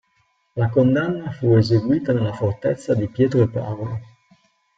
La 0.55 0.67
condanna 0.71 1.29
fu 1.29 1.53
eseguita 1.55 2.11
nella 2.11 2.33
fortezza 2.33 2.95
di 2.95 3.07
Pietro 3.07 3.43
e 3.43 3.49
Paolo. 3.49 3.99